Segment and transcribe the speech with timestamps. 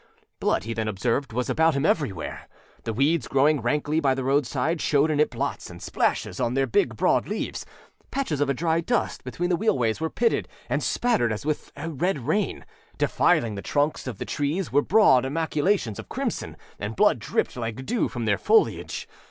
[0.39, 2.47] Blood, he then observed, was about him everywhere.
[2.85, 6.65] The weeds growing rankly by the roadside showed it in blots and splashes on their
[6.65, 7.67] big, broad leaves.
[8.09, 12.25] Patches of dry dust between the wheelways were pitted and spattered as with a red
[12.25, 12.65] rain.
[12.97, 17.85] Defiling the trunks of the trees were broad maculations of crimson, and blood dripped like
[17.85, 19.07] dew from their foliage.